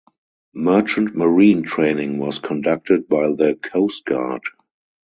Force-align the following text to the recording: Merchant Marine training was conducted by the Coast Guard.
Merchant 0.55 1.15
Marine 1.15 1.61
training 1.61 2.17
was 2.17 2.39
conducted 2.39 3.07
by 3.07 3.33
the 3.35 3.53
Coast 3.61 4.03
Guard. 4.03 4.41